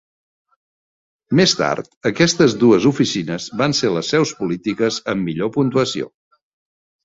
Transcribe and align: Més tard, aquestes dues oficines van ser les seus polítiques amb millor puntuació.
Més 1.39 1.53
tard, 1.59 1.91
aquestes 2.11 2.57
dues 2.65 2.89
oficines 2.93 3.47
van 3.61 3.77
ser 3.83 3.93
les 3.99 4.13
seus 4.17 4.35
polítiques 4.43 5.01
amb 5.15 5.31
millor 5.31 5.57
puntuació. 5.61 6.13